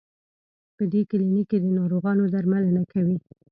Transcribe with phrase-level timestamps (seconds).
[0.75, 3.17] په دې کلینک کې د ناروغانو درملنه کوي.